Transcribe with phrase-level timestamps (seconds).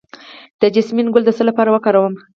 [0.61, 2.13] د جیسمین ګل د څه لپاره وکاروم؟